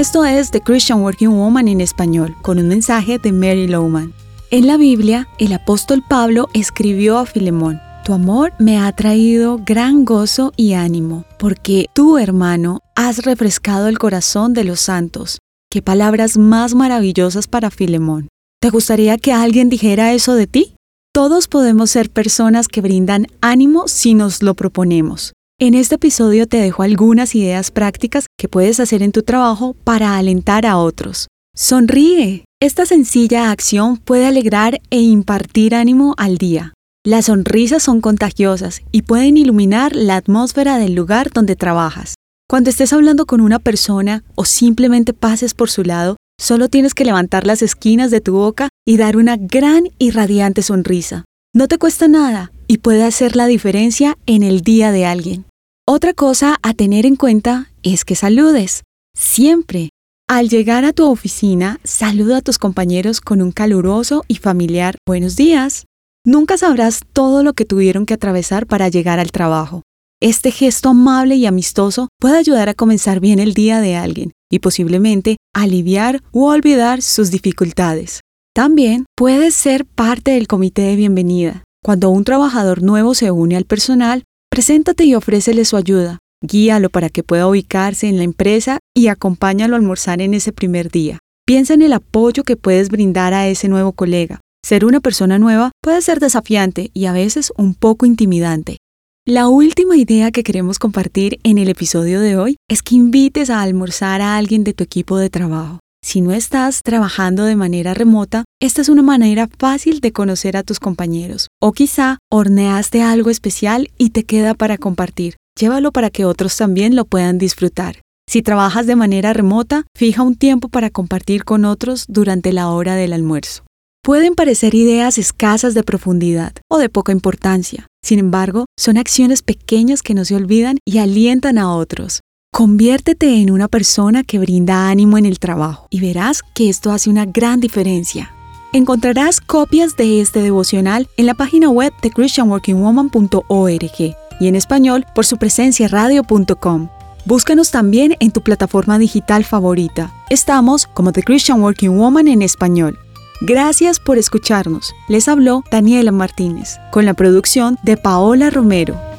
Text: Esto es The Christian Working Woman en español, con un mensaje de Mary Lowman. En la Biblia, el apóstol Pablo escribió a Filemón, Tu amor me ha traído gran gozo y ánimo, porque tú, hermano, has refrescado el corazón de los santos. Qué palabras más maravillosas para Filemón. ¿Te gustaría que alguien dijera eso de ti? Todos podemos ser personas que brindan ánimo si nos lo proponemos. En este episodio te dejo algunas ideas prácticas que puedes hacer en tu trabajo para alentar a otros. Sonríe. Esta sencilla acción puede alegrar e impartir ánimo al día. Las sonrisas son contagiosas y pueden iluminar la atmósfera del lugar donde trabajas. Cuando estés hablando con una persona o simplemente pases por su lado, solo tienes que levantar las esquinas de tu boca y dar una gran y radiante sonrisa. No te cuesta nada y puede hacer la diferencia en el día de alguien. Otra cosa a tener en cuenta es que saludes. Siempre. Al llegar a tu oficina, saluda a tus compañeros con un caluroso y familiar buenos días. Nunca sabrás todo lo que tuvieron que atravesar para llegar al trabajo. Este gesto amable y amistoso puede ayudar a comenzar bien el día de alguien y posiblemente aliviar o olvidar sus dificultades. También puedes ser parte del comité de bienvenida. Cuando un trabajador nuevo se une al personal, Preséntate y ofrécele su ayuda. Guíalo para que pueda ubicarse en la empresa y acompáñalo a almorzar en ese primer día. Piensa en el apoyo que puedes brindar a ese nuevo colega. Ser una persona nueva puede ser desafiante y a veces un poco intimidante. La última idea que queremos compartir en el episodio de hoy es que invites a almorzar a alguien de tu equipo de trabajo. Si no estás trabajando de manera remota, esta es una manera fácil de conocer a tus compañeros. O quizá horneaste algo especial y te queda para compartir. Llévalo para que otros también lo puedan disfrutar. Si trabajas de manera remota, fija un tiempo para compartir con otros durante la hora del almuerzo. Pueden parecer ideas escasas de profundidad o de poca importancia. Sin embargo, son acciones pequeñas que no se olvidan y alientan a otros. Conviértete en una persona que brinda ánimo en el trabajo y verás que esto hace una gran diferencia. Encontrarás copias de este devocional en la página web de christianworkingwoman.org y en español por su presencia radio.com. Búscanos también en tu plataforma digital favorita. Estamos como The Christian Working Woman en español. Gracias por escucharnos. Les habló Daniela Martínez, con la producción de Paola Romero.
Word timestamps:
Esto 0.00 0.24
es 0.24 0.50
The 0.50 0.62
Christian 0.62 1.02
Working 1.02 1.28
Woman 1.28 1.68
en 1.68 1.82
español, 1.82 2.34
con 2.40 2.58
un 2.58 2.68
mensaje 2.68 3.18
de 3.18 3.32
Mary 3.32 3.66
Lowman. 3.66 4.14
En 4.50 4.66
la 4.66 4.78
Biblia, 4.78 5.28
el 5.38 5.52
apóstol 5.52 6.02
Pablo 6.08 6.48
escribió 6.54 7.18
a 7.18 7.26
Filemón, 7.26 7.82
Tu 8.06 8.14
amor 8.14 8.54
me 8.58 8.78
ha 8.78 8.90
traído 8.92 9.60
gran 9.62 10.06
gozo 10.06 10.54
y 10.56 10.72
ánimo, 10.72 11.26
porque 11.38 11.84
tú, 11.94 12.16
hermano, 12.16 12.80
has 12.96 13.26
refrescado 13.26 13.88
el 13.88 13.98
corazón 13.98 14.54
de 14.54 14.64
los 14.64 14.80
santos. 14.80 15.38
Qué 15.70 15.82
palabras 15.82 16.38
más 16.38 16.74
maravillosas 16.74 17.46
para 17.46 17.70
Filemón. 17.70 18.28
¿Te 18.58 18.70
gustaría 18.70 19.18
que 19.18 19.34
alguien 19.34 19.68
dijera 19.68 20.14
eso 20.14 20.34
de 20.34 20.46
ti? 20.46 20.76
Todos 21.12 21.46
podemos 21.46 21.90
ser 21.90 22.08
personas 22.08 22.68
que 22.68 22.80
brindan 22.80 23.26
ánimo 23.42 23.86
si 23.86 24.14
nos 24.14 24.42
lo 24.42 24.54
proponemos. 24.54 25.34
En 25.62 25.74
este 25.74 25.96
episodio 25.96 26.46
te 26.46 26.56
dejo 26.56 26.82
algunas 26.82 27.34
ideas 27.34 27.70
prácticas 27.70 28.24
que 28.38 28.48
puedes 28.48 28.80
hacer 28.80 29.02
en 29.02 29.12
tu 29.12 29.22
trabajo 29.22 29.76
para 29.84 30.16
alentar 30.16 30.64
a 30.64 30.78
otros. 30.78 31.28
Sonríe. 31.54 32.46
Esta 32.62 32.86
sencilla 32.86 33.50
acción 33.50 33.98
puede 33.98 34.24
alegrar 34.24 34.80
e 34.88 35.02
impartir 35.02 35.74
ánimo 35.74 36.14
al 36.16 36.38
día. 36.38 36.72
Las 37.04 37.26
sonrisas 37.26 37.82
son 37.82 38.00
contagiosas 38.00 38.80
y 38.90 39.02
pueden 39.02 39.36
iluminar 39.36 39.94
la 39.94 40.16
atmósfera 40.16 40.78
del 40.78 40.94
lugar 40.94 41.30
donde 41.30 41.56
trabajas. 41.56 42.14
Cuando 42.48 42.70
estés 42.70 42.94
hablando 42.94 43.26
con 43.26 43.42
una 43.42 43.58
persona 43.58 44.24
o 44.36 44.46
simplemente 44.46 45.12
pases 45.12 45.52
por 45.52 45.68
su 45.68 45.84
lado, 45.84 46.16
solo 46.40 46.68
tienes 46.68 46.94
que 46.94 47.04
levantar 47.04 47.46
las 47.46 47.60
esquinas 47.60 48.10
de 48.10 48.22
tu 48.22 48.32
boca 48.32 48.70
y 48.86 48.96
dar 48.96 49.18
una 49.18 49.36
gran 49.36 49.90
y 49.98 50.10
radiante 50.10 50.62
sonrisa. 50.62 51.26
No 51.52 51.68
te 51.68 51.76
cuesta 51.76 52.08
nada 52.08 52.50
y 52.66 52.78
puede 52.78 53.04
hacer 53.04 53.36
la 53.36 53.46
diferencia 53.46 54.16
en 54.24 54.42
el 54.42 54.62
día 54.62 54.90
de 54.90 55.04
alguien. 55.04 55.49
Otra 55.92 56.12
cosa 56.12 56.56
a 56.62 56.72
tener 56.72 57.04
en 57.04 57.16
cuenta 57.16 57.72
es 57.82 58.04
que 58.04 58.14
saludes. 58.14 58.84
Siempre. 59.12 59.88
Al 60.28 60.48
llegar 60.48 60.84
a 60.84 60.92
tu 60.92 61.10
oficina, 61.10 61.80
saluda 61.82 62.36
a 62.36 62.42
tus 62.42 62.58
compañeros 62.58 63.20
con 63.20 63.42
un 63.42 63.50
caluroso 63.50 64.22
y 64.28 64.36
familiar 64.36 64.98
buenos 65.04 65.34
días. 65.34 65.86
Nunca 66.24 66.56
sabrás 66.58 67.00
todo 67.12 67.42
lo 67.42 67.54
que 67.54 67.64
tuvieron 67.64 68.06
que 68.06 68.14
atravesar 68.14 68.68
para 68.68 68.88
llegar 68.88 69.18
al 69.18 69.32
trabajo. 69.32 69.82
Este 70.22 70.52
gesto 70.52 70.90
amable 70.90 71.34
y 71.34 71.46
amistoso 71.46 72.06
puede 72.20 72.38
ayudar 72.38 72.68
a 72.68 72.74
comenzar 72.74 73.18
bien 73.18 73.40
el 73.40 73.52
día 73.52 73.80
de 73.80 73.96
alguien 73.96 74.30
y 74.48 74.60
posiblemente 74.60 75.38
aliviar 75.52 76.22
o 76.30 76.52
olvidar 76.52 77.02
sus 77.02 77.32
dificultades. 77.32 78.20
También 78.54 79.06
puedes 79.16 79.56
ser 79.56 79.86
parte 79.86 80.30
del 80.30 80.46
comité 80.46 80.82
de 80.82 80.94
bienvenida. 80.94 81.64
Cuando 81.82 82.10
un 82.10 82.22
trabajador 82.22 82.80
nuevo 82.80 83.14
se 83.14 83.32
une 83.32 83.56
al 83.56 83.64
personal, 83.64 84.22
Preséntate 84.50 85.04
y 85.04 85.14
ofrécele 85.14 85.64
su 85.64 85.76
ayuda. 85.76 86.18
Guíalo 86.42 86.90
para 86.90 87.08
que 87.08 87.22
pueda 87.22 87.46
ubicarse 87.46 88.08
en 88.08 88.16
la 88.16 88.24
empresa 88.24 88.80
y 88.96 89.06
acompáñalo 89.06 89.76
a 89.76 89.78
almorzar 89.78 90.20
en 90.20 90.34
ese 90.34 90.52
primer 90.52 90.90
día. 90.90 91.20
Piensa 91.46 91.74
en 91.74 91.82
el 91.82 91.92
apoyo 91.92 92.42
que 92.42 92.56
puedes 92.56 92.88
brindar 92.88 93.32
a 93.32 93.46
ese 93.46 93.68
nuevo 93.68 93.92
colega. 93.92 94.40
Ser 94.66 94.84
una 94.84 94.98
persona 94.98 95.38
nueva 95.38 95.70
puede 95.80 96.02
ser 96.02 96.18
desafiante 96.18 96.90
y 96.92 97.06
a 97.06 97.12
veces 97.12 97.52
un 97.56 97.74
poco 97.74 98.06
intimidante. 98.06 98.78
La 99.24 99.46
última 99.46 99.96
idea 99.96 100.32
que 100.32 100.42
queremos 100.42 100.80
compartir 100.80 101.38
en 101.44 101.58
el 101.58 101.68
episodio 101.68 102.20
de 102.20 102.36
hoy 102.36 102.56
es 102.68 102.82
que 102.82 102.96
invites 102.96 103.50
a 103.50 103.62
almorzar 103.62 104.20
a 104.20 104.36
alguien 104.36 104.64
de 104.64 104.72
tu 104.72 104.82
equipo 104.82 105.16
de 105.16 105.30
trabajo. 105.30 105.78
Si 106.02 106.22
no 106.22 106.32
estás 106.32 106.82
trabajando 106.82 107.44
de 107.44 107.56
manera 107.56 107.94
remota, 107.94 108.44
esta 108.60 108.80
es 108.80 108.88
una 108.88 109.02
manera 109.02 109.48
fácil 109.58 110.00
de 110.00 110.12
conocer 110.12 110.56
a 110.56 110.62
tus 110.62 110.80
compañeros. 110.80 111.48
O 111.60 111.72
quizá 111.72 112.18
horneaste 112.30 113.02
algo 113.02 113.30
especial 113.30 113.90
y 113.96 114.10
te 114.10 114.24
queda 114.24 114.54
para 114.54 114.78
compartir. 114.78 115.36
Llévalo 115.58 115.92
para 115.92 116.10
que 116.10 116.24
otros 116.24 116.56
también 116.56 116.96
lo 116.96 117.04
puedan 117.04 117.38
disfrutar. 117.38 118.00
Si 118.28 118.42
trabajas 118.42 118.86
de 118.86 118.96
manera 118.96 119.32
remota, 119.32 119.84
fija 119.96 120.22
un 120.22 120.36
tiempo 120.36 120.68
para 120.68 120.90
compartir 120.90 121.44
con 121.44 121.64
otros 121.64 122.06
durante 122.08 122.52
la 122.52 122.70
hora 122.70 122.94
del 122.94 123.12
almuerzo. 123.12 123.64
Pueden 124.02 124.34
parecer 124.34 124.74
ideas 124.74 125.18
escasas 125.18 125.74
de 125.74 125.82
profundidad 125.82 126.54
o 126.68 126.78
de 126.78 126.88
poca 126.88 127.12
importancia. 127.12 127.86
Sin 128.02 128.18
embargo, 128.18 128.64
son 128.78 128.96
acciones 128.96 129.42
pequeñas 129.42 130.02
que 130.02 130.14
no 130.14 130.24
se 130.24 130.34
olvidan 130.34 130.78
y 130.86 130.98
alientan 130.98 131.58
a 131.58 131.74
otros. 131.74 132.20
Conviértete 132.52 133.40
en 133.40 133.52
una 133.52 133.68
persona 133.68 134.24
que 134.24 134.40
brinda 134.40 134.90
ánimo 134.90 135.16
en 135.16 135.24
el 135.24 135.38
trabajo 135.38 135.86
y 135.88 136.00
verás 136.00 136.42
que 136.52 136.68
esto 136.68 136.90
hace 136.90 137.08
una 137.08 137.24
gran 137.24 137.60
diferencia. 137.60 138.34
Encontrarás 138.72 139.40
copias 139.40 139.96
de 139.96 140.20
este 140.20 140.42
devocional 140.42 141.08
en 141.16 141.26
la 141.26 141.34
página 141.34 141.70
web 141.70 141.92
de 142.02 142.10
christianworkingwoman.org 142.10 144.16
y 144.40 144.48
en 144.48 144.56
español 144.56 145.06
por 145.14 145.26
su 145.26 145.36
presencia 145.36 145.86
radio.com. 145.86 146.88
Búscanos 147.24 147.70
también 147.70 148.16
en 148.18 148.32
tu 148.32 148.42
plataforma 148.42 148.98
digital 148.98 149.44
favorita. 149.44 150.12
Estamos 150.28 150.86
como 150.86 151.12
The 151.12 151.22
Christian 151.22 151.62
Working 151.62 151.96
Woman 151.96 152.26
en 152.26 152.42
español. 152.42 152.98
Gracias 153.42 154.00
por 154.00 154.18
escucharnos. 154.18 154.92
Les 155.08 155.28
habló 155.28 155.62
Daniela 155.70 156.10
Martínez, 156.10 156.78
con 156.90 157.04
la 157.04 157.14
producción 157.14 157.78
de 157.84 157.96
Paola 157.96 158.50
Romero. 158.50 159.09